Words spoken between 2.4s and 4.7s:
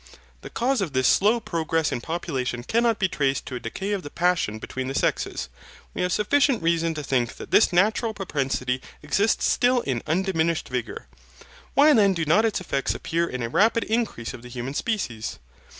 cannot be traced to a decay of the passion